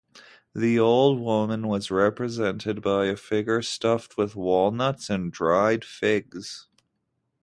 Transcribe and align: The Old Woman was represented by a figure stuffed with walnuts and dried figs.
The 0.55 0.79
Old 0.79 1.19
Woman 1.19 1.67
was 1.67 1.91
represented 1.91 2.81
by 2.81 3.05
a 3.05 3.15
figure 3.15 3.61
stuffed 3.61 4.17
with 4.17 4.35
walnuts 4.35 5.11
and 5.11 5.31
dried 5.31 5.85
figs. 5.85 6.67